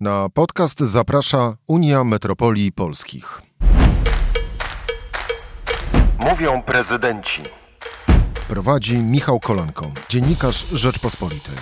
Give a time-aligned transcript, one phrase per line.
[0.00, 3.42] Na podcast zaprasza Unia Metropolii Polskich.
[6.18, 7.42] Mówią prezydenci.
[8.48, 11.54] Prowadzi Michał Kolanko, dziennikarz Rzeczpospolitej.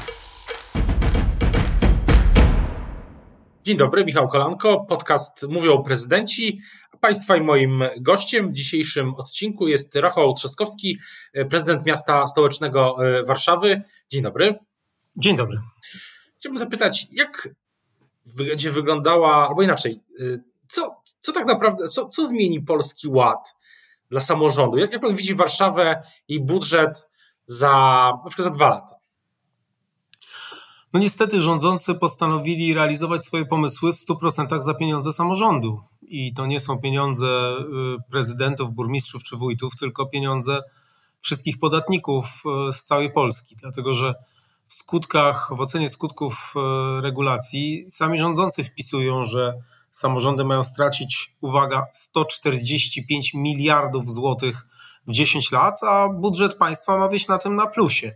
[3.65, 6.61] Dzień dobry, Michał Kolanko, podcast Mówią prezydenci.
[7.01, 10.99] Państwa i moim gościem w dzisiejszym odcinku jest Rafał Trzaskowski,
[11.51, 13.83] prezydent miasta stołecznego e, Warszawy.
[14.09, 14.55] Dzień dobry.
[15.17, 15.59] Dzień dobry.
[16.39, 17.49] Chciałbym zapytać, jak
[18.37, 23.55] będzie wyglądała, albo inaczej, y, co, co tak naprawdę, co, co zmieni Polski Ład
[24.11, 24.79] dla samorządu?
[24.79, 27.09] Jak, jak pan widzi Warszawę i budżet
[27.47, 27.71] za
[28.25, 28.97] na przykład za dwa lata?
[30.93, 35.81] No niestety rządzący postanowili realizować swoje pomysły w 100% za pieniądze samorządu.
[36.03, 40.61] I to nie są pieniądze y, prezydentów, burmistrzów czy wójtów, tylko pieniądze
[41.21, 42.27] wszystkich podatników
[42.69, 43.57] y, z całej Polski.
[43.57, 44.15] Dlatego, że
[44.67, 49.55] w skutkach, w ocenie skutków e, regulacji sami rządzący wpisują, że
[49.91, 54.67] samorządy mają stracić, uwaga, 145 miliardów złotych
[55.07, 58.13] w 10 lat, a budżet państwa ma wyjść na tym na plusie.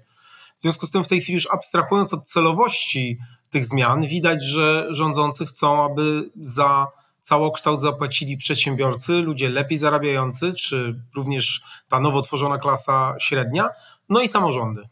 [0.56, 3.18] W związku z tym w tej chwili już abstrahując od celowości
[3.50, 6.86] tych zmian, widać, że rządzący chcą, aby za
[7.20, 13.68] całokształt zapłacili przedsiębiorcy, ludzie lepiej zarabiający, czy również ta nowo tworzona klasa średnia,
[14.08, 14.88] no i samorządy.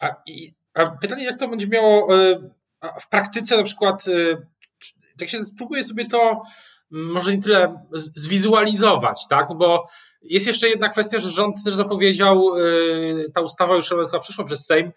[0.00, 2.38] A i a pytanie, jak to będzie miało e,
[3.00, 4.46] w praktyce, na przykład, e,
[5.18, 6.42] tak się spróbuję sobie to
[6.90, 9.48] może nie tyle zwizualizować, tak?
[9.48, 9.84] No bo
[10.22, 12.60] jest jeszcze jedna kwestia, że rząd też zapowiedział, e,
[13.34, 14.92] ta ustawa już chyba przyszła przez Sejm,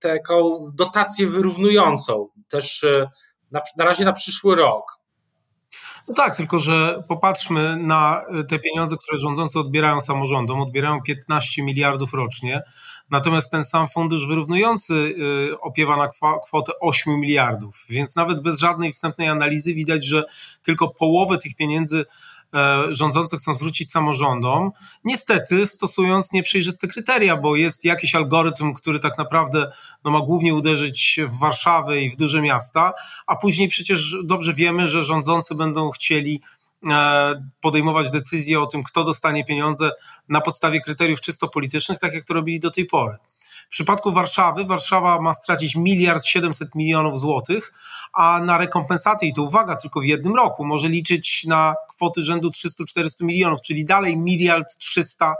[0.00, 2.84] taką dotację wyrównującą, też
[3.50, 4.98] na, na razie na przyszły rok.
[6.08, 10.60] No tak, tylko że popatrzmy na te pieniądze, które rządzący odbierają samorządom.
[10.60, 12.62] Odbierają 15 miliardów rocznie,
[13.14, 14.94] natomiast ten sam fundusz wyrównujący
[15.52, 16.10] y, opiewa na
[16.46, 17.84] kwotę 8 miliardów.
[17.88, 20.24] Więc nawet bez żadnej wstępnej analizy widać, że
[20.62, 22.04] tylko połowę tych pieniędzy
[22.54, 24.70] E, rządzący chcą zwrócić samorządom,
[25.04, 29.72] niestety stosując nieprzejrzyste kryteria, bo jest jakiś algorytm, który tak naprawdę
[30.04, 32.92] no, ma głównie uderzyć w Warszawę i w duże miasta,
[33.26, 36.42] a później przecież dobrze wiemy, że rządzący będą chcieli
[37.60, 39.90] podejmować decyzje o tym, kto dostanie pieniądze
[40.28, 43.16] na podstawie kryteriów czysto politycznych, tak jak to robili do tej pory.
[43.66, 47.72] W przypadku Warszawy, Warszawa ma stracić miliard 700 milionów złotych,
[48.12, 52.50] a na rekompensaty, i to uwaga, tylko w jednym roku, może liczyć na kwoty rzędu
[52.50, 55.34] 300-400 milionów, czyli dalej miliard 300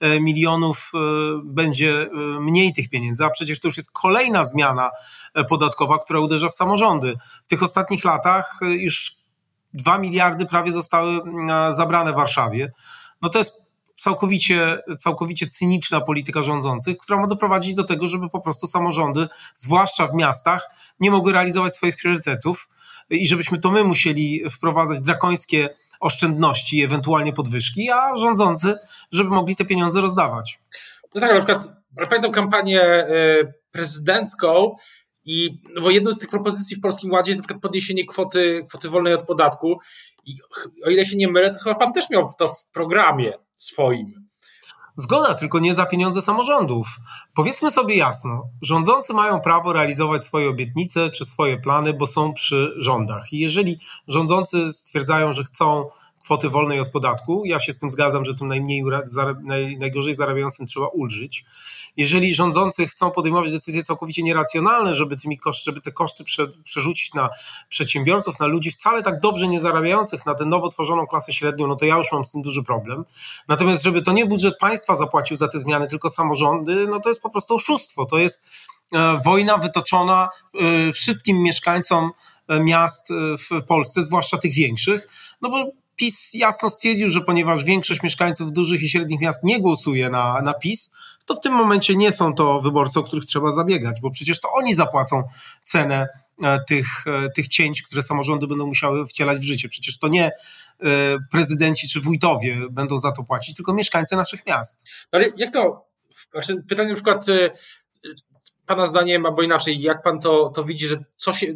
[0.00, 0.98] e, milionów e,
[1.44, 4.90] będzie e, mniej tych pieniędzy, a przecież to już jest kolejna zmiana
[5.48, 7.14] podatkowa, która uderza w samorządy.
[7.44, 9.16] W tych ostatnich latach już
[9.74, 11.20] 2 miliardy prawie zostały
[11.70, 12.72] zabrane w Warszawie.
[13.22, 13.58] No to jest
[14.00, 20.06] całkowicie, całkowicie cyniczna polityka rządzących, która ma doprowadzić do tego, żeby po prostu samorządy, zwłaszcza
[20.06, 20.68] w miastach,
[21.00, 22.68] nie mogły realizować swoich priorytetów
[23.10, 25.68] i żebyśmy to my musieli wprowadzać drakońskie
[26.00, 28.78] oszczędności, ewentualnie podwyżki, a rządzący,
[29.12, 30.60] żeby mogli te pieniądze rozdawać.
[31.14, 31.72] No tak, na przykład
[32.08, 33.06] pamiętam kampanię e,
[33.72, 34.74] prezydencką
[35.28, 38.64] i no bo jedną z tych propozycji w Polskim Ładzie jest na przykład podniesienie kwoty,
[38.68, 39.78] kwoty wolnej od podatku
[40.26, 40.34] i
[40.84, 44.28] o ile się nie mylę, to chyba pan też miał to w programie swoim.
[44.96, 46.86] Zgoda, tylko nie za pieniądze samorządów.
[47.34, 52.74] Powiedzmy sobie jasno, rządzący mają prawo realizować swoje obietnice czy swoje plany, bo są przy
[52.78, 53.32] rządach.
[53.32, 55.90] I jeżeli rządzący stwierdzają, że chcą
[56.28, 57.42] kwoty wolnej od podatku.
[57.44, 58.84] Ja się z tym zgadzam, że tym najmniej,
[59.78, 61.44] najgorzej zarabiającym trzeba ulżyć.
[61.96, 67.14] Jeżeli rządzący chcą podejmować decyzje całkowicie nieracjonalne, żeby, tymi koszt, żeby te koszty prze, przerzucić
[67.14, 67.28] na
[67.68, 71.76] przedsiębiorców, na ludzi wcale tak dobrze nie zarabiających, na tę nowo tworzoną klasę średnią, no
[71.76, 73.04] to ja już mam z tym duży problem.
[73.48, 77.22] Natomiast żeby to nie budżet państwa zapłacił za te zmiany, tylko samorządy, no to jest
[77.22, 78.04] po prostu oszustwo.
[78.04, 78.42] To jest
[78.92, 82.10] e, wojna wytoczona e, wszystkim mieszkańcom
[82.48, 83.08] e, miast
[83.50, 85.08] w Polsce, zwłaszcza tych większych,
[85.42, 90.10] no bo PiS jasno stwierdził, że ponieważ większość mieszkańców dużych i średnich miast nie głosuje
[90.10, 90.90] na, na PiS,
[91.26, 94.48] to w tym momencie nie są to wyborcy, o których trzeba zabiegać, bo przecież to
[94.52, 95.22] oni zapłacą
[95.64, 96.08] cenę
[96.42, 99.68] e, tych, e, tych cięć, które samorządy będą musiały wcielać w życie.
[99.68, 100.32] Przecież to nie e,
[101.30, 104.84] prezydenci czy wójtowie będą za to płacić, tylko mieszkańcy naszych miast.
[105.12, 105.88] Ale jak to?
[106.68, 107.26] Pytanie na przykład
[108.66, 111.46] pana zdaniem, albo inaczej, jak pan to, to widzi, że co się,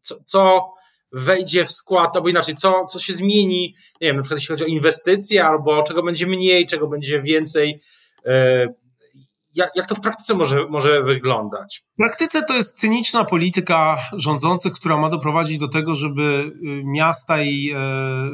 [0.00, 0.72] co, co
[1.12, 4.64] wejdzie w skład, albo inaczej, co, co się zmieni, nie wiem, na przykład jeśli chodzi
[4.64, 7.80] o inwestycje, albo czego będzie mniej, czego będzie więcej.
[9.54, 11.84] Jak, jak to w praktyce może, może wyglądać?
[11.94, 17.42] W praktyce to jest cyniczna polityka rządzących, która ma doprowadzić do tego, żeby y, miasta
[17.42, 17.76] i e,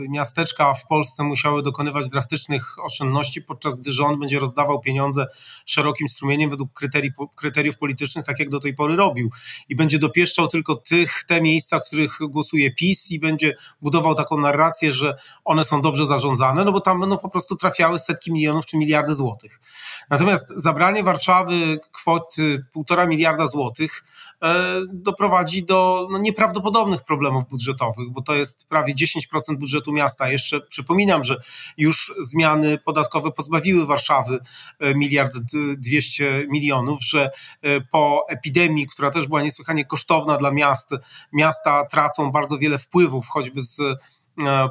[0.08, 5.26] miasteczka w Polsce musiały dokonywać drastycznych oszczędności, podczas gdy rząd będzie rozdawał pieniądze
[5.66, 9.30] szerokim strumieniem według kryterii, kryteriów politycznych, tak jak do tej pory robił.
[9.68, 14.38] I będzie dopieszczał tylko tych, te miejsca, w których głosuje PiS i będzie budował taką
[14.38, 18.66] narrację, że one są dobrze zarządzane, no bo tam będą po prostu trafiały setki milionów
[18.66, 19.60] czy miliardy złotych.
[20.10, 24.04] Natomiast zabranie Warszawy kwoty półtora miliarda złotych
[24.42, 30.30] e, doprowadzi do no, nieprawdopodobnych problemów budżetowych, bo to jest prawie 10% budżetu miasta.
[30.30, 31.40] Jeszcze przypominam, że
[31.76, 34.38] już zmiany podatkowe pozbawiły Warszawy
[34.78, 35.32] e, miliard
[35.76, 37.30] dwieście milionów, że
[37.62, 40.90] e, po epidemii, która też była niesłychanie kosztowna dla miast,
[41.32, 43.80] miasta tracą bardzo wiele wpływów, choćby z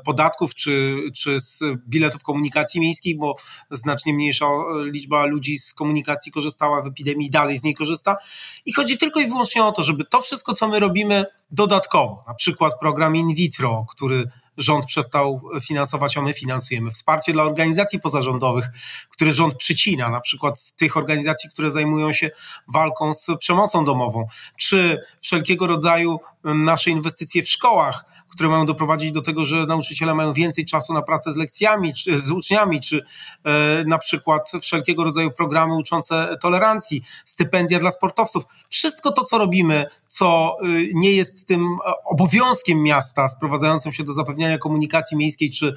[0.05, 3.35] podatków czy, czy z biletów komunikacji miejskiej, bo
[3.71, 4.45] znacznie mniejsza
[4.83, 8.17] liczba ludzi z komunikacji korzystała w epidemii i dalej z niej korzysta.
[8.65, 12.33] I chodzi tylko i wyłącznie o to, żeby to wszystko, co my robimy dodatkowo, na
[12.33, 14.23] przykład program in vitro, który
[14.57, 16.91] rząd przestał finansować, a my finansujemy.
[16.91, 18.69] Wsparcie dla organizacji pozarządowych,
[19.09, 22.29] które rząd przycina, na przykład tych organizacji, które zajmują się
[22.67, 24.27] walką z przemocą domową,
[24.57, 30.33] czy wszelkiego rodzaju nasze inwestycje w szkołach, które mają doprowadzić do tego, że nauczyciele mają
[30.33, 33.05] więcej czasu na pracę z lekcjami, czy z uczniami, czy
[33.43, 38.43] e, na przykład wszelkiego rodzaju programy uczące tolerancji, stypendia dla sportowców.
[38.69, 44.13] Wszystko to, co robimy, co y, nie jest tym e, obowiązkiem miasta sprowadzającym się do
[44.13, 45.75] zapewniania komunikacji miejskiej, czy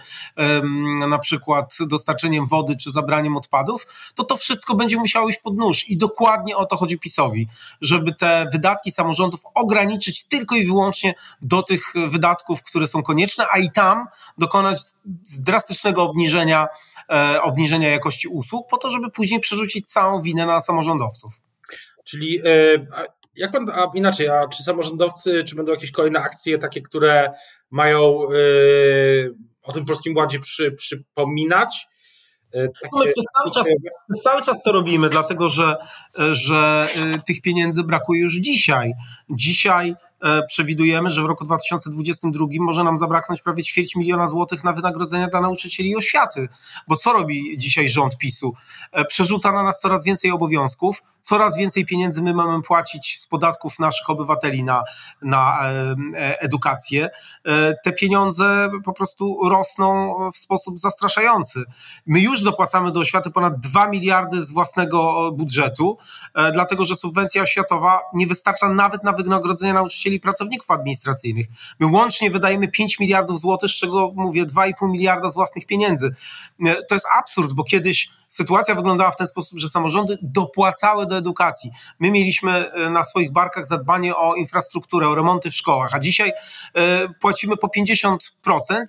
[1.08, 5.88] na przykład dostarczeniem wody, czy zabraniem odpadów, to to wszystko będzie musiało iść pod nóż.
[5.88, 7.48] I dokładnie o to chodzi PiSowi,
[7.80, 13.58] żeby te wydatki samorządów ograniczyć tylko i wyłącznie do tych wydatków, które są konieczne, a
[13.58, 14.06] i tam
[14.38, 14.82] dokonać
[15.38, 16.68] drastycznego obniżenia,
[17.10, 21.42] e, obniżenia jakości usług, po to, żeby później przerzucić całą winę na samorządowców.
[22.04, 22.42] Czyli e,
[23.36, 27.32] jak pan, a inaczej, a czy samorządowcy, czy będą jakieś kolejne akcje takie, które
[27.70, 31.86] mają yy, o tym Polskim Ładzie przy, przypominać?
[32.52, 32.88] Takie...
[32.92, 33.66] No my przez cały, czas,
[34.12, 35.76] przez cały czas to robimy, dlatego że,
[36.32, 38.92] że y, tych pieniędzy brakuje już dzisiaj.
[39.30, 44.72] Dzisiaj E, przewidujemy, że w roku 2022 może nam zabraknąć prawie ćwierć miliona złotych na
[44.72, 46.48] wynagrodzenia dla nauczycieli i oświaty.
[46.88, 48.52] Bo co robi dzisiaj rząd PiSu?
[48.92, 53.78] E, przerzuca na nas coraz więcej obowiązków, coraz więcej pieniędzy my mamy płacić z podatków
[53.78, 54.82] naszych obywateli na,
[55.22, 57.10] na e, edukację.
[57.84, 61.64] Te pieniądze po prostu rosną w sposób zastraszający.
[62.06, 65.98] My już dopłacamy do oświaty ponad 2 miliardy z własnego budżetu,
[66.52, 71.46] dlatego że subwencja oświatowa nie wystarcza nawet na wynagrodzenia nauczycieli i pracowników administracyjnych.
[71.80, 76.14] My łącznie wydajemy 5 miliardów złotych, z czego mówię 2,5 miliarda z własnych pieniędzy.
[76.66, 81.16] E, to jest absurd, bo kiedyś sytuacja wyglądała w ten sposób, że samorządy dopłacały do
[81.16, 81.70] edukacji.
[82.00, 86.32] My mieliśmy e, na swoich barkach zadbanie o infrastrukturę, o remonty w szkołach, a dzisiaj
[86.74, 88.18] e, płacimy po 50%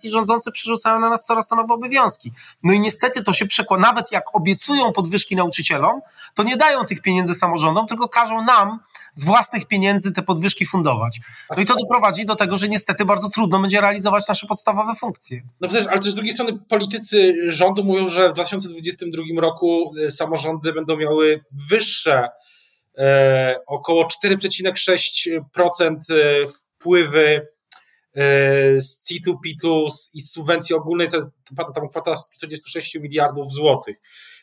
[0.04, 2.32] i rządzący przerzucają na nas coraz to nowe obowiązki.
[2.64, 6.02] No i niestety to się przekłada, nawet jak obiecują podwyżki nauczycielom,
[6.34, 8.80] to nie dają tych pieniędzy samorządom, tylko każą nam
[9.14, 11.20] z własnych pieniędzy te podwyżki fundować.
[11.56, 15.42] No i to doprowadzi do tego, że niestety bardzo trudno będzie realizować nasze podstawowe funkcje.
[15.62, 20.12] No przecież, ale też z drugiej strony politycy rządu mówią, że w 2022 roku e,
[20.12, 22.30] samorządy będą miały wyższe
[22.98, 27.48] e, około 4,6% e, wpływy
[28.16, 31.28] e, z CIT-u, PIT-u i z subwencji ogólnej, to jest
[31.76, 33.98] tam kwota 46 miliardów złotych.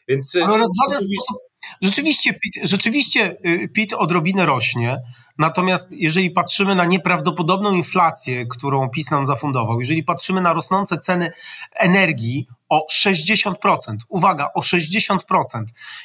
[0.08, 1.42] Więc, Ale w żaden sposób,
[1.82, 4.96] rzeczywiście PIT, rzeczywiście y, PIT odrobinę rośnie,
[5.38, 11.30] natomiast jeżeli patrzymy na nieprawdopodobną inflację, którą PiS nam zafundował, jeżeli patrzymy na rosnące ceny
[11.74, 13.54] energii o 60%,
[14.08, 15.18] uwaga, o 60%,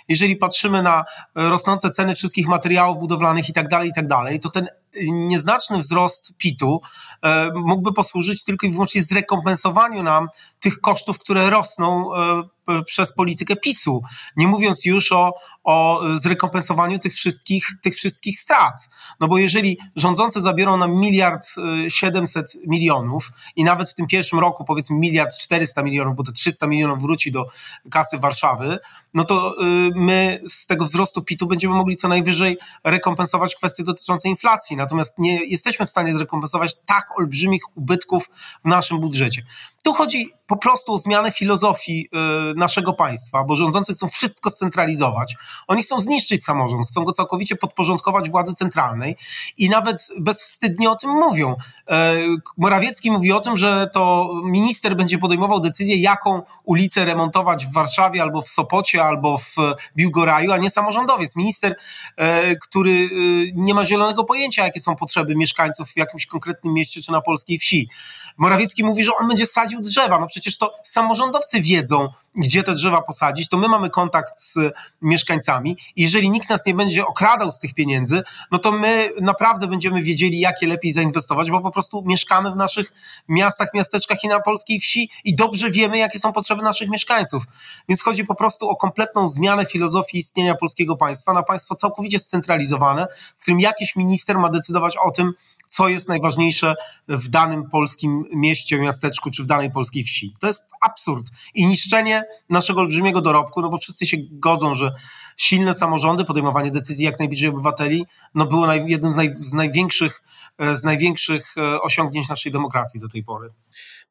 [0.08, 4.50] jeżeli patrzymy na rosnące ceny wszystkich materiałów budowlanych i tak dalej, i tak dalej, to
[4.50, 4.68] ten
[5.12, 6.82] nieznaczny wzrost PIT-u
[7.22, 10.28] e, mógłby posłużyć tylko i wyłącznie zrekompensowaniu nam
[10.60, 12.44] tych kosztów, które rosną e,
[12.86, 14.02] przez politykę PiSu,
[14.38, 18.90] nie mówiąc już o, o zrekompensowaniu tych wszystkich, tych wszystkich strat.
[19.20, 21.48] No bo jeżeli rządzący zabiorą nam miliard
[21.86, 26.32] y, siedemset milionów i nawet w tym pierwszym roku powiedzmy miliard czterysta milionów, bo te
[26.32, 27.46] 300 milionów wróci do
[27.92, 28.80] kasy Warszawy,
[29.14, 34.30] no to y, my z tego wzrostu PIT-u będziemy mogli co najwyżej rekompensować kwestie dotyczące
[34.30, 34.78] inflacji.
[34.78, 38.30] Natomiast nie jesteśmy w stanie zrekompensować tak olbrzymich ubytków
[38.66, 39.44] w naszym budżecie.
[39.84, 42.10] Tu chodzi po prostu o zmianę filozofii
[42.52, 45.36] y, naszego państwa, bo rządzący chcą wszystko scentralizować.
[45.68, 49.18] Oni chcą zniszczyć samorząd, chcą go całkowicie podporządkować władzy centralnej
[49.58, 51.56] i nawet bezwstydnie o tym mówią.
[51.90, 52.14] E,
[52.58, 58.22] Morawiecki mówi o tym, że to minister będzie podejmował decyzję, jaką ulicę remontować w Warszawie
[58.22, 59.56] albo w Sopocie, albo w
[59.98, 61.36] Biłgoraju, a nie samorządowiec.
[61.36, 61.76] Minister,
[62.18, 67.02] e, który y, nie ma zielonego pojęcia, jakie są potrzeby mieszkańców w jakimś konkretnym mieście
[67.02, 67.90] czy na polskiej wsi.
[68.38, 70.20] Morawiecki mówi, że on będzie sadził drzewa.
[70.20, 74.58] No przecież to samorządowcy wiedzą, gdzie te drzewa posadzić, to my mamy kontakt z
[75.02, 79.68] mieszkańcami i jeżeli nikt nas nie będzie okradał z tych pieniędzy, no to my naprawdę
[79.68, 82.94] będziemy wiedzieli, jakie lepiej zainwestować, bo po prostu mieszkamy w naszych
[83.28, 87.44] miastach, miasteczkach i na polskiej wsi i dobrze wiemy, jakie są potrzeby naszych mieszkańców.
[87.90, 93.08] Więc chodzi po prostu o kompletną zmianę filozofii istnienia polskiego państwa na państwo całkowicie scentralizowane,
[93.38, 95.34] w którym jakiś minister ma decydować o tym,
[95.70, 96.76] co jest najważniejsze
[97.08, 100.34] w danym polskim mieście, miasteczku czy w danej polskiej wsi.
[100.40, 104.94] To jest absurd i niszczenie naszego olbrzymiego dorobku, no bo wszyscy się godzą, że
[105.38, 110.22] silne samorządy, podejmowanie decyzji jak najbliżej obywateli, no było naj, jednym z, naj, z, największych,
[110.58, 113.50] e, z największych e, osiągnięć naszej demokracji do tej pory.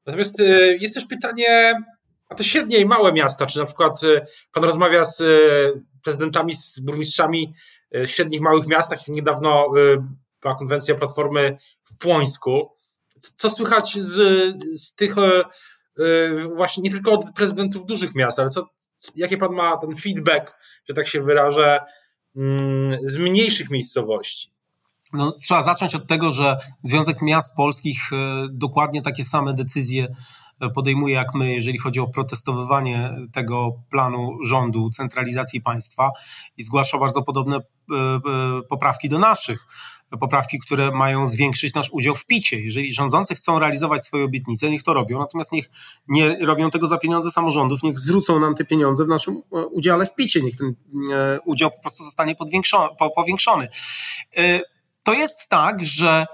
[0.06, 0.44] Natomiast e,
[0.76, 1.74] jest też pytanie
[2.28, 4.00] a te średnie i małe miasta, czy na przykład
[4.52, 5.22] pan rozmawia z
[6.02, 7.54] prezydentami, z burmistrzami
[8.06, 9.66] średnich, małych miastach, niedawno
[10.42, 12.76] była konwencja Platformy w Płońsku.
[13.36, 14.14] Co słychać z,
[14.80, 15.14] z tych
[16.56, 18.70] właśnie nie tylko od prezydentów dużych miast, ale co,
[19.16, 20.54] jakie pan ma ten feedback,
[20.88, 21.80] że tak się wyrażę,
[22.36, 24.52] mm, z mniejszych miejscowości?
[25.12, 30.08] No, trzeba zacząć od tego, że Związek Miast Polskich e, dokładnie takie same decyzje
[30.74, 36.10] podejmuje jak my, jeżeli chodzi o protestowywanie tego planu rządu, centralizacji państwa
[36.56, 37.60] i zgłasza bardzo podobne
[38.68, 39.66] poprawki do naszych
[40.18, 42.60] poprawki, które mają zwiększyć nasz udział w picie.
[42.60, 45.70] Jeżeli rządzący chcą realizować swoje obietnice, niech to robią, natomiast niech
[46.08, 50.06] nie robią tego za pieniądze samorządów, niech zwrócą nam te pieniądze w naszym e, udziale
[50.06, 50.74] w picie, niech ten
[51.12, 52.34] e, udział po prostu zostanie
[53.16, 53.68] powiększony.
[54.36, 54.60] E,
[55.02, 56.26] to jest tak, że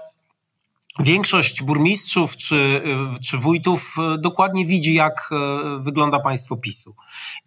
[0.99, 2.81] Większość burmistrzów czy,
[3.25, 5.35] czy wójtów e, dokładnie widzi, jak e,
[5.79, 6.95] wygląda państwo PiSu.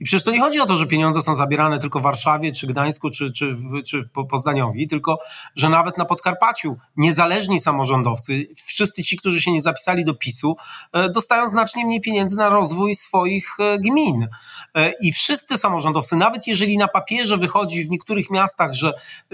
[0.01, 2.67] I przecież to nie chodzi o to, że pieniądze są zabierane tylko w Warszawie, czy
[2.67, 3.57] Gdańsku, czy, czy,
[3.87, 5.19] czy Poznaniowi, tylko
[5.57, 10.57] że nawet na Podkarpaciu niezależni samorządowcy, wszyscy ci, którzy się nie zapisali do PiSu,
[11.11, 14.29] dostają znacznie mniej pieniędzy na rozwój swoich gmin.
[15.01, 18.93] I wszyscy samorządowcy, nawet jeżeli na papierze wychodzi w niektórych miastach, że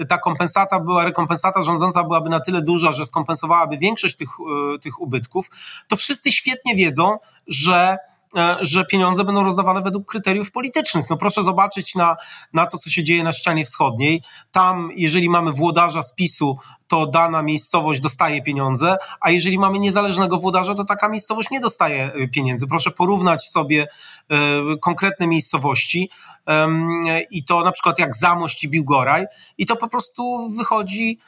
[0.09, 4.29] ta kompensata była, rekompensata rządząca byłaby na tyle duża, że skompensowałaby większość tych,
[4.75, 5.49] e, tych ubytków,
[5.87, 7.97] to wszyscy świetnie wiedzą, że
[8.37, 11.09] e, że pieniądze będą rozdawane według kryteriów politycznych.
[11.09, 12.17] No proszę zobaczyć na,
[12.53, 14.23] na to, co się dzieje na ścianie wschodniej.
[14.51, 20.37] Tam, jeżeli mamy włodarza z PiSu, to dana miejscowość dostaje pieniądze, a jeżeli mamy niezależnego
[20.37, 22.67] włodarza, to taka miejscowość nie dostaje e, pieniędzy.
[22.67, 23.87] Proszę porównać sobie
[24.81, 26.09] konkretne miejscowości
[27.31, 29.25] i to na przykład jak Zamość i Biłgoraj
[29.57, 31.19] i to po prostu wychodzi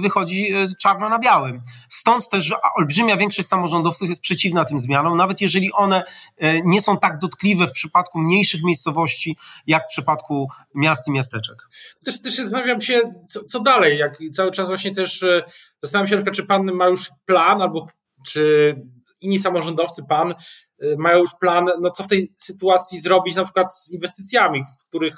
[0.00, 1.62] wychodzi e, czarno na białym.
[1.88, 6.04] Stąd też olbrzymia większość samorządowców jest przeciwna tym zmianom, nawet jeżeli one
[6.38, 11.56] e, nie są tak dotkliwe w przypadku mniejszych miejscowości, jak w przypadku miast i miasteczek.
[12.04, 15.24] Też, też zastanawiam się, co, co dalej, jak cały czas właśnie też
[15.82, 17.86] zastanawiam się, czy pan ma już plan, albo
[18.26, 18.74] czy
[19.20, 20.34] inni samorządowcy, pan,
[20.98, 25.16] mają już plan, no co w tej sytuacji zrobić, na przykład z inwestycjami, z których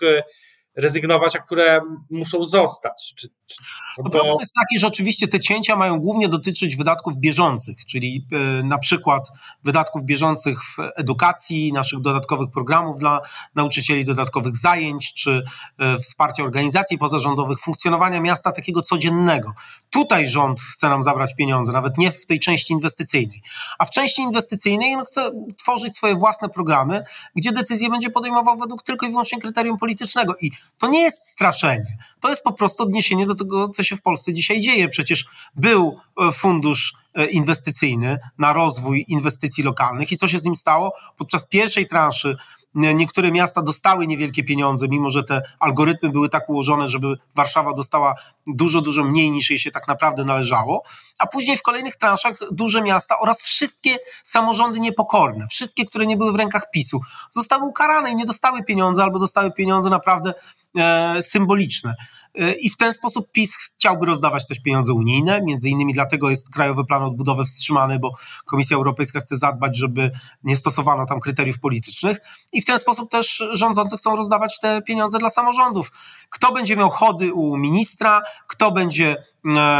[0.76, 3.14] rezygnować, a które muszą zostać.
[3.16, 3.56] Czy, czy,
[3.98, 8.62] no Problem jest taki, że oczywiście te cięcia mają głównie dotyczyć wydatków bieżących, czyli e,
[8.62, 9.28] na przykład
[9.64, 13.20] wydatków bieżących w edukacji, naszych dodatkowych programów dla
[13.54, 15.44] nauczycieli, dodatkowych zajęć, czy
[15.78, 19.52] e, wsparcia organizacji pozarządowych, funkcjonowania miasta takiego codziennego.
[19.90, 23.42] Tutaj rząd chce nam zabrać pieniądze, nawet nie w tej części inwestycyjnej.
[23.78, 27.04] A w części inwestycyjnej on chce tworzyć swoje własne programy,
[27.36, 30.34] gdzie decyzje będzie podejmował według tylko i wyłącznie kryterium politycznego.
[30.40, 31.98] I to nie jest straszenie.
[32.20, 34.88] To jest po prostu odniesienie do tego, co się w Polsce dzisiaj dzieje.
[34.88, 35.24] Przecież
[35.54, 40.94] był e, fundusz e, inwestycyjny na rozwój inwestycji lokalnych i co się z nim stało?
[41.16, 42.36] Podczas pierwszej transzy
[42.74, 48.14] Niektóre miasta dostały niewielkie pieniądze, mimo że te algorytmy były tak ułożone, żeby Warszawa dostała
[48.46, 50.82] dużo, dużo mniej niż jej się tak naprawdę należało.
[51.18, 56.32] A później w kolejnych transzach duże miasta oraz wszystkie samorządy niepokorne, wszystkie, które nie były
[56.32, 57.00] w rękach PiSu,
[57.30, 60.34] zostały ukarane i nie dostały pieniądze albo dostały pieniądze naprawdę
[60.76, 61.94] e, symboliczne.
[62.34, 66.50] E, I w ten sposób PiS chciałby rozdawać też pieniądze unijne, między innymi dlatego jest
[66.50, 68.14] Krajowy Plan Odbudowy wstrzymany, bo
[68.44, 70.10] Komisja Europejska chce zadbać, żeby
[70.44, 72.18] nie stosowano tam kryteriów politycznych
[72.52, 75.92] i w ten sposób też rządzący chcą rozdawać te pieniądze dla samorządów.
[76.30, 79.16] Kto będzie miał chody u ministra, kto będzie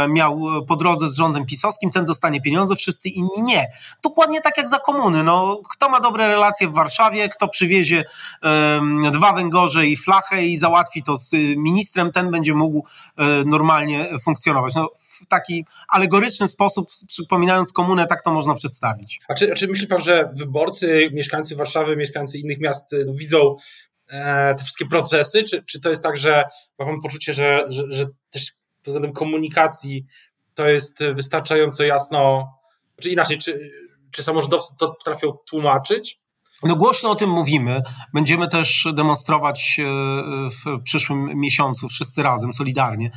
[0.09, 3.67] miał po drodze z rządem pisowskim, ten dostanie pieniądze, wszyscy inni nie.
[4.03, 5.23] Dokładnie tak jak za komuny.
[5.23, 8.05] No, kto ma dobre relacje w Warszawie, kto przywiezie
[9.11, 12.85] dwa węgorze i flachę i załatwi to z ministrem, ten będzie mógł
[13.17, 14.75] um, normalnie funkcjonować.
[14.75, 19.19] No, w taki alegoryczny sposób, przypominając komunę, tak to można przedstawić.
[19.27, 23.55] A czy, a czy myśli pan, że wyborcy, mieszkańcy Warszawy, mieszkańcy innych miast no, widzą
[24.09, 25.43] e, te wszystkie procesy?
[25.43, 26.43] Czy, czy to jest tak, że
[26.79, 28.51] ma pan poczucie, że, że, że też
[28.85, 30.05] pod względem komunikacji
[30.53, 32.51] to jest wystarczająco jasno,
[33.01, 33.71] czy inaczej, czy,
[34.11, 36.19] czy samorządowcy to potrafią tłumaczyć?
[36.63, 37.81] No głośno o tym mówimy.
[38.13, 39.83] Będziemy też demonstrować e,
[40.49, 43.11] w przyszłym miesiącu wszyscy razem, solidarnie.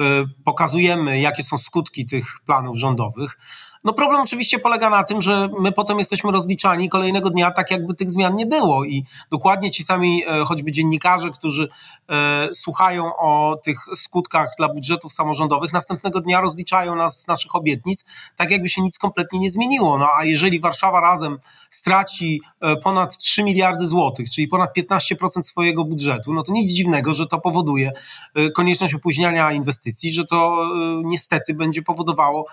[0.00, 0.04] E,
[0.44, 3.38] pokazujemy, jakie są skutki tych planów rządowych.
[3.84, 7.94] No problem oczywiście polega na tym, że my potem jesteśmy rozliczani kolejnego dnia tak, jakby
[7.94, 11.68] tych zmian nie było i dokładnie ci sami e, choćby dziennikarze, którzy
[12.08, 18.04] e, słuchają o tych skutkach dla budżetów samorządowych, następnego dnia rozliczają nas z naszych obietnic,
[18.36, 19.98] tak jakby się nic kompletnie nie zmieniło.
[19.98, 21.38] No a jeżeli Warszawa razem
[21.70, 27.14] straci e, ponad 3 miliardy złotych, czyli ponad 15% swojego budżetu, no to nic dziwnego,
[27.14, 27.92] że to powoduje
[28.54, 30.70] konieczność opóźniania inwestycji, że to
[31.04, 32.46] niestety będzie powodowało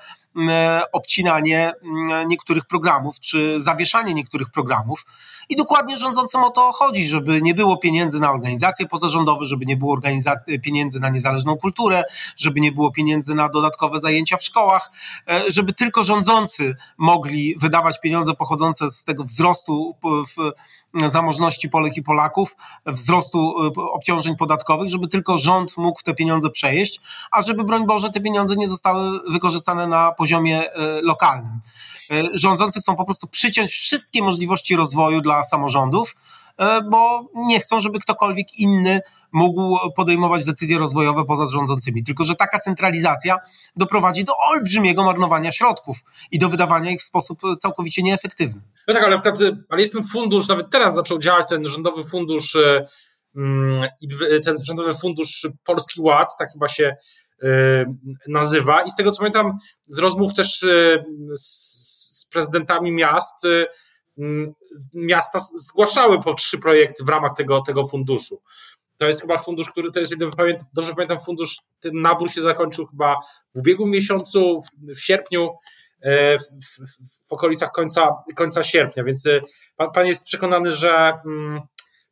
[0.92, 5.06] obcinanie odcinanie mm, niektórych programów, czy zawieszanie niektórych programów.
[5.50, 9.78] I dokładnie rządzącym o to chodzi, żeby nie było pieniędzy na organizacje pozarządowe, żeby nie
[9.78, 10.00] było
[10.64, 12.04] pieniędzy na niezależną kulturę,
[12.38, 14.92] żeby nie było pieniędzy na dodatkowe zajęcia w szkołach,
[15.30, 20.52] e, żeby tylko rządzący mogli wydawać pieniądze pochodzące z tego wzrostu w
[21.08, 22.56] zamożności Polek i Polaków,
[22.86, 28.10] wzrostu e, obciążeń podatkowych, żeby tylko rząd mógł te pieniądze przejeść, a żeby broń Boże
[28.10, 31.60] te pieniądze nie zostały wykorzystane na poziomie e, lokalnym.
[32.12, 36.16] E, rządzący chcą po prostu przyciąć wszystkie możliwości rozwoju dla samorządów,
[36.90, 42.04] bo nie chcą, żeby ktokolwiek inny mógł podejmować decyzje rozwojowe poza rządzącymi.
[42.04, 43.38] Tylko, że taka centralizacja
[43.76, 45.98] doprowadzi do olbrzymiego marnowania środków
[46.32, 48.62] i do wydawania ich w sposób całkowicie nieefektywny.
[48.88, 52.04] No tak, ale na przykład, ale jest ten fundusz, nawet teraz zaczął działać ten rządowy
[52.04, 52.88] fundusz, e,
[53.36, 53.90] mm,
[54.46, 56.96] ten rządowy fundusz Polski Ład, tak chyba się
[58.28, 58.82] nazywa.
[58.82, 60.66] I z tego co pamiętam, z rozmów też
[61.34, 63.36] z prezydentami miast,
[64.94, 68.42] miasta zgłaszały po trzy projekty w ramach tego, tego funduszu.
[68.98, 70.14] To jest chyba fundusz, który to jest,
[70.74, 73.16] dobrze pamiętam, fundusz, ten nabór się zakończył chyba
[73.56, 75.50] w ubiegłym miesiącu, w, w sierpniu,
[76.02, 79.42] e, w, w, w, okolicach końca, końca sierpnia, więc e,
[79.76, 81.14] pan, pan jest przekonany, że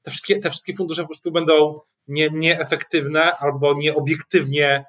[0.02, 4.86] te wszystkie, te wszystkie fundusze po prostu będą nie, nieefektywne albo nieobiektywnie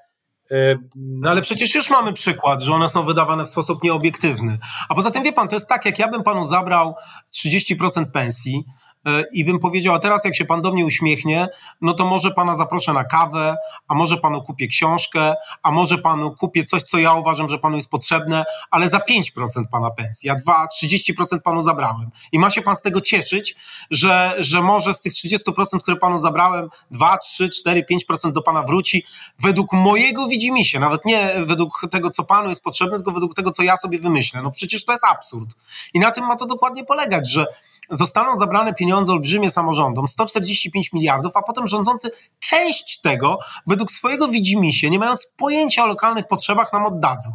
[0.96, 4.58] no ale przecież już mamy przykład, że one są wydawane w sposób nieobiektywny.
[4.88, 6.94] A poza tym wie pan, to jest tak, jak ja bym panu zabrał
[7.32, 8.89] 30% pensji, E,
[9.32, 11.48] i bym powiedział, a teraz jak się pan do mnie uśmiechnie,
[11.80, 13.56] no to może pana zaproszę na kawę,
[13.88, 17.76] a może panu kupię książkę, a może panu kupię coś, co ja uważam, że panu
[17.76, 22.10] jest potrzebne, ale za 5% pana pensji, a 2, 30% panu zabrałem.
[22.32, 23.56] I ma się pan z tego cieszyć,
[23.90, 28.62] że, że może z tych 30%, które panu zabrałem, 2, 3, 4, 5% do pana
[28.62, 29.04] wróci
[29.38, 33.62] według mojego widzimisię, nawet nie według tego, co panu jest potrzebne, tylko według tego, co
[33.62, 34.42] ja sobie wymyślę.
[34.42, 35.56] No przecież to jest absurd.
[35.94, 37.46] I na tym ma to dokładnie polegać, że
[37.90, 44.90] zostaną zabrane pieniądze olbrzymie samorządom, 145 miliardów, a potem rządzący część tego według swojego widzimisię,
[44.90, 47.30] nie mając pojęcia o lokalnych potrzebach, nam oddadzą.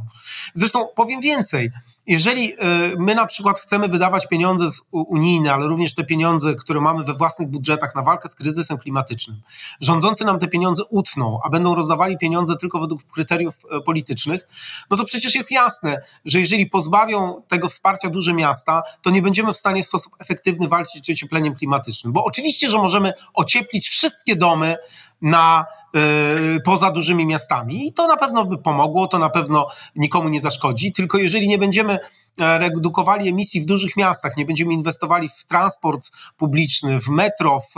[0.54, 1.72] Zresztą powiem więcej,
[2.08, 2.58] jeżeli y,
[2.98, 7.48] my na przykład chcemy wydawać pieniądze unijne, ale również te pieniądze, które mamy we własnych
[7.48, 9.42] budżetach na walkę z kryzysem klimatycznym,
[9.82, 14.48] rządzący nam te pieniądze utną, a będą rozdawali pieniądze tylko według kryteriów e, politycznych,
[14.90, 19.54] no to przecież jest jasne, że jeżeli pozbawią tego wsparcia duże miasta, to nie będziemy
[19.54, 22.14] w stanie w sposób efektywny walczyć z ociepleniem klimatycznym.
[22.14, 24.78] Bo oczywiście, że możemy ocieplić wszystkie domy
[25.22, 27.88] na Y, poza dużymi miastami.
[27.88, 31.58] I to na pewno by pomogło, to na pewno nikomu nie zaszkodzi, tylko jeżeli nie
[31.58, 32.00] będziemy
[32.38, 37.78] redukowali emisji w dużych miastach, nie będziemy inwestowali w transport publiczny, w metro, w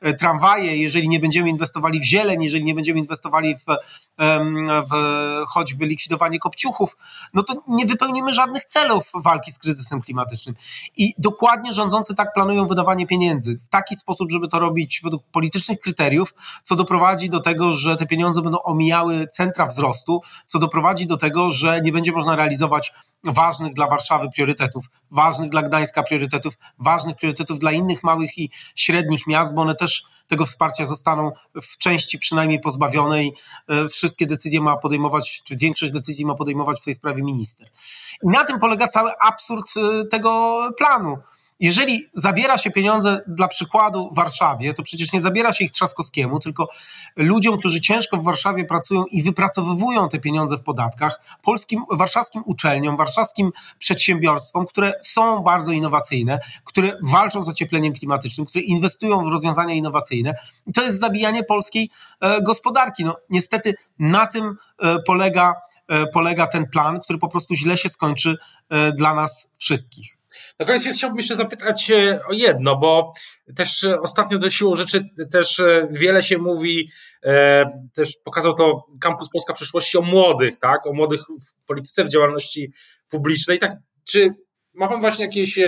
[0.00, 3.64] e, tramwaje, jeżeli nie będziemy inwestowali w zieleń, jeżeli nie będziemy inwestowali w,
[4.90, 4.92] w
[5.48, 6.96] choćby likwidowanie kopciuchów,
[7.34, 10.56] no to nie wypełnimy żadnych celów walki z kryzysem klimatycznym.
[10.96, 15.80] I dokładnie rządzący tak planują wydawanie pieniędzy w taki sposób, żeby to robić według politycznych
[15.80, 21.16] kryteriów, co doprowadzi do tego, że te pieniądze będą omijały centra wzrostu, co doprowadzi do
[21.16, 22.92] tego, że nie będzie można realizować
[23.24, 29.26] ważnych dla Warszawy priorytetów, ważnych dla Gdańska priorytetów, ważnych priorytetów dla innych małych i średnich
[29.26, 31.32] miast, bo one też tego wsparcia zostaną
[31.62, 33.32] w części przynajmniej pozbawione i
[33.68, 37.68] e, wszystkie decyzje ma podejmować, czy większość decyzji ma podejmować w tej sprawie minister.
[38.22, 41.18] I na tym polega cały absurd e, tego planu
[41.60, 46.68] jeżeli zabiera się pieniądze dla przykładu Warszawie, to przecież nie zabiera się ich Trzaskowskiemu, tylko
[47.16, 52.96] ludziom, którzy ciężko w Warszawie pracują i wypracowywują te pieniądze w podatkach, polskim, warszawskim uczelniom,
[52.96, 59.74] warszawskim przedsiębiorstwom, które są bardzo innowacyjne, które walczą z ociepleniem klimatycznym, które inwestują w rozwiązania
[59.74, 60.34] innowacyjne.
[60.66, 61.90] I to jest zabijanie polskiej
[62.20, 63.04] e, gospodarki.
[63.04, 65.54] No, niestety na tym e, polega,
[65.88, 68.36] e, polega ten plan, który po prostu źle się skończy
[68.68, 70.17] e, dla nas wszystkich.
[70.58, 71.90] Na koniec chciałbym jeszcze zapytać
[72.28, 73.12] o jedno, bo
[73.56, 76.90] też ostatnio do siłą rzeczy też wiele się mówi,
[77.94, 80.86] też pokazał to Kampus Polska Przyszłości o młodych, tak?
[80.86, 82.72] O młodych w polityce, w działalności
[83.08, 83.58] publicznej.
[83.58, 83.72] Tak,
[84.08, 84.34] czy
[84.74, 85.58] ma pan właśnie jakieś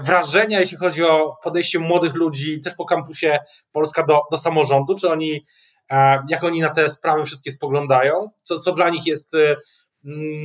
[0.00, 3.38] wrażenia, jeśli chodzi o podejście młodych ludzi też po kampusie
[3.72, 4.98] Polska do, do samorządu?
[5.00, 5.44] Czy oni,
[6.28, 8.30] jak oni na te sprawy wszystkie spoglądają?
[8.42, 9.32] Co, co dla nich jest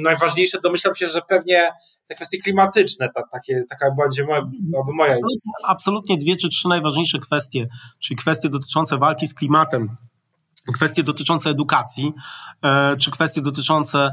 [0.04, 1.72] najważniejsze, domyślam się, że pewnie
[2.08, 4.42] te kwestie klimatyczne, ta, takie, taka będzie moja,
[4.94, 5.18] moja.
[5.68, 7.68] Absolutnie dwie czy trzy najważniejsze kwestie,
[8.00, 9.98] czyli kwestie dotyczące walki z klimatem,
[10.74, 12.14] kwestie dotyczące edukacji,
[12.64, 14.12] e, czy kwestie dotyczące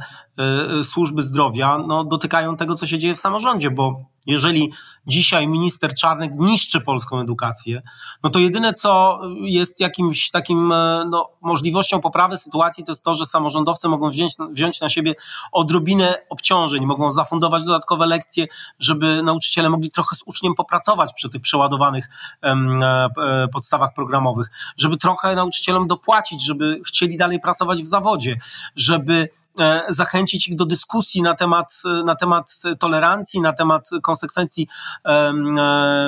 [0.83, 4.73] służby zdrowia, no, dotykają tego, co się dzieje w samorządzie, bo jeżeli
[5.07, 7.83] dzisiaj minister Czarnek niszczy polską edukację,
[8.23, 13.15] no to jedyne, co jest jakimś takim e, no, możliwością poprawy sytuacji, to jest to,
[13.15, 15.15] że samorządowcy mogą wziąć, wziąć na siebie
[15.53, 18.47] odrobinę obciążeń, mogą zafundować dodatkowe lekcje,
[18.79, 22.09] żeby nauczyciele mogli trochę z uczniem popracować przy tych przeładowanych
[22.43, 23.09] em, e,
[23.53, 28.37] podstawach programowych, żeby trochę nauczycielom dopłacić, żeby chcieli dalej pracować w zawodzie,
[28.77, 29.48] żeby E,
[29.89, 34.69] zachęcić ich do dyskusji na temat, na temat tolerancji, na temat konsekwencji
[35.05, 35.33] e,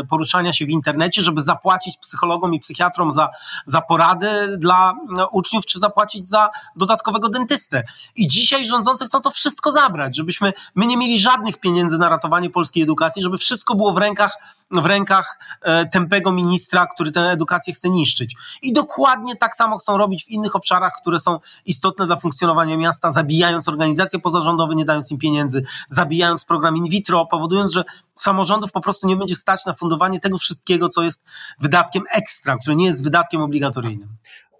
[0.08, 3.28] poruszania się w internecie, żeby zapłacić psychologom i psychiatrom za,
[3.66, 4.94] za porady dla
[5.32, 7.82] uczniów, czy zapłacić za dodatkowego dentystę.
[8.16, 12.50] I dzisiaj rządzący chcą to wszystko zabrać, żebyśmy my nie mieli żadnych pieniędzy na ratowanie
[12.50, 14.38] polskiej edukacji, żeby wszystko było w rękach
[14.70, 18.36] w rękach e, tępego ministra, który tę edukację chce niszczyć.
[18.62, 23.10] I dokładnie tak samo chcą robić w innych obszarach, które są istotne dla funkcjonowania miasta,
[23.10, 28.80] zabijając organizacje pozarządowe, nie dając im pieniędzy, zabijając program in vitro, powodując, że samorządów po
[28.80, 31.24] prostu nie będzie stać na fundowanie tego wszystkiego, co jest
[31.60, 34.08] wydatkiem ekstra, które nie jest wydatkiem obligatoryjnym.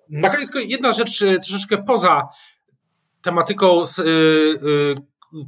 [0.09, 2.29] Na koniec jedna rzecz e, troszeczkę poza
[3.23, 4.95] tematyką yy,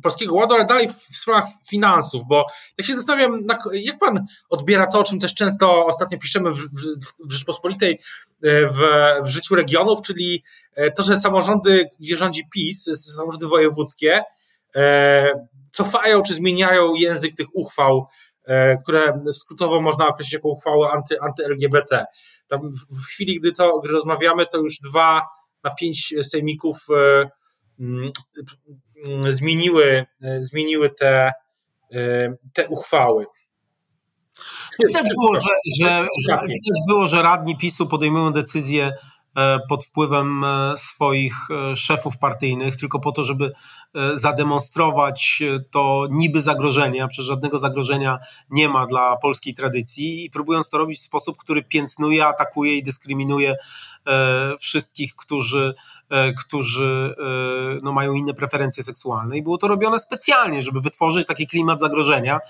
[0.03, 2.47] Polskiego Ładu, ale dalej w sprawach finansów, bo
[2.79, 7.29] jak się zastanawiam, jak pan odbiera to, o czym też często ostatnio piszemy w, w,
[7.29, 7.99] w Rzeczpospolitej
[8.42, 8.79] e, w,
[9.23, 12.85] w życiu regionów, czyli e, to, że samorządy, gdzie rządzi PiS,
[13.16, 14.23] samorządy wojewódzkie,
[14.77, 18.07] e, cofają czy zmieniają język tych uchwał,
[18.85, 22.05] które skrótowo można określić jako uchwały anty, anty-LGBT.
[22.49, 25.23] Tam w chwili, gdy to gdy rozmawiamy, to już dwa
[25.64, 26.87] na pięć sejmików
[29.28, 31.32] zmieniły, e, zmieniły te,
[31.92, 33.26] e, te uchwały.
[34.86, 35.48] Widać było, że,
[35.80, 36.38] że, że,
[36.88, 38.92] było, że radni PiSu podejmują decyzje
[39.36, 40.44] e, pod wpływem
[40.76, 41.34] swoich
[41.76, 43.52] szefów partyjnych, tylko po to, żeby
[44.14, 48.18] zademonstrować to niby zagrożenie, a przecież żadnego zagrożenia
[48.50, 52.83] nie ma dla polskiej tradycji i próbując to robić w sposób, który piętnuje, atakuje i
[52.83, 53.57] dyskryminuje
[54.59, 55.74] wszystkich, którzy
[56.12, 61.26] E, którzy e, no, mają inne preferencje seksualne i było to robione specjalnie, żeby wytworzyć
[61.26, 62.40] taki klimat zagrożenia,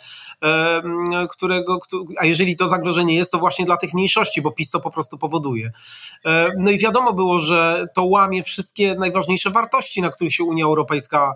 [0.42, 0.82] e,
[1.30, 1.78] którego,
[2.18, 5.18] a jeżeli to zagrożenie jest, to właśnie dla tych mniejszości, bo PiS to po prostu
[5.18, 5.72] powoduje.
[6.58, 11.31] No i wiadomo było, że to łamie wszystkie najważniejsze wartości, na których się Unia Europejska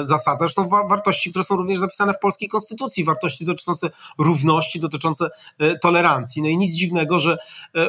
[0.00, 5.30] zasadza, zresztą wartości, które są również zapisane w polskiej konstytucji, wartości dotyczące równości, dotyczące
[5.82, 6.42] tolerancji.
[6.42, 7.38] No i nic dziwnego, że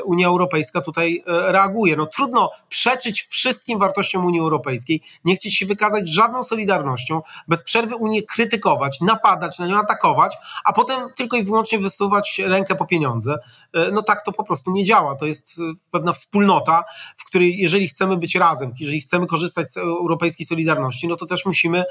[0.06, 1.96] Unia Europejska tutaj reaguje.
[1.96, 7.96] No trudno przeczyć wszystkim wartościom Unii Europejskiej, nie chcieć się wykazać żadną solidarnością, bez przerwy
[7.96, 13.38] Unię krytykować, napadać na nią, atakować, a potem tylko i wyłącznie wysuwać rękę po pieniądze.
[13.74, 15.15] E, no tak to po prostu nie działa.
[15.15, 16.84] To jest e, pewna wspólnota,
[17.17, 21.46] w której jeżeli chcemy być razem, jeżeli chcemy korzystać z europejskiej solidarności, no to też
[21.47, 21.83] musimy,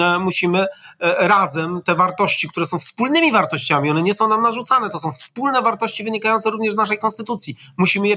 [0.00, 0.66] e, musimy
[1.18, 5.62] razem te wartości, które są wspólnymi wartościami, one nie są nam narzucane, to są wspólne
[5.62, 7.56] wartości wynikające również z naszej konstytucji.
[7.76, 8.16] Musimy je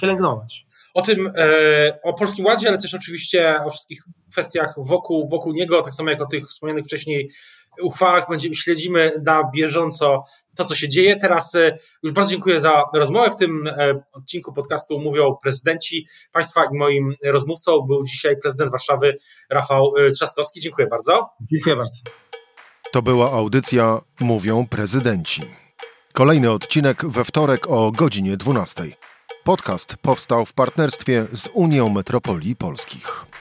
[0.00, 5.52] pielęgnować o tym, e, o Polskim Ładzie, ale też oczywiście o wszystkich kwestiach wokół, wokół
[5.52, 7.30] niego, tak samo jak o tych wspomnianych wcześniej
[7.82, 8.28] uchwałach.
[8.28, 10.24] Będziemy, śledzimy na bieżąco
[10.56, 11.16] to, co się dzieje.
[11.16, 13.30] Teraz e, już bardzo dziękuję za rozmowę.
[13.30, 19.16] W tym e, odcinku podcastu mówią prezydenci państwa i moim rozmówcą był dzisiaj prezydent Warszawy
[19.50, 20.60] Rafał Trzaskowski.
[20.60, 21.30] Dziękuję bardzo.
[21.52, 21.96] Dziękuję bardzo.
[22.92, 25.42] To była audycja Mówią prezydenci.
[26.12, 28.84] Kolejny odcinek we wtorek o godzinie 12.
[29.44, 33.31] Podcast powstał w partnerstwie z Unią Metropolii Polskich.